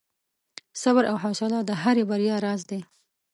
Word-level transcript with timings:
•صبر 0.81 1.03
او 1.11 1.17
حوصله 1.23 1.59
د 1.63 1.71
هرې 1.81 2.03
بریا 2.09 2.35
راز 2.45 2.61
دی. 2.69 2.79